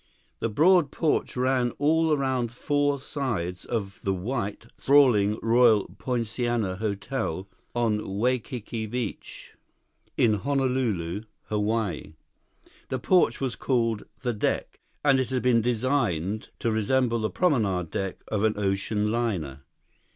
[0.39, 1.79] 2 The broad porch ran around
[2.17, 9.53] all four sides of the white, sprawling Royal Poinciana Hotel on Waikiki Beach,
[10.17, 12.15] in Honolulu, Hawaii.
[12.89, 17.91] The porch was called the "deck," and it had been designed to resemble the promenade
[17.91, 19.61] deck of an ocean liner.